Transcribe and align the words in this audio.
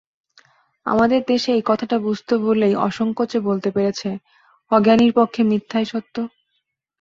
আমাদের 0.85 1.21
দেশ 1.27 1.43
এই 1.49 1.63
কথাটা 1.65 1.97
বুঝত 1.99 2.29
বলেই 2.43 2.73
অসংকোচে 2.79 3.39
বলতে 3.39 3.69
পেরেছে, 3.71 4.09
অজ্ঞানীর 4.71 5.13
পক্ষে 5.15 5.41
মিথ্যাই 5.43 5.85
সত্য। 5.85 6.15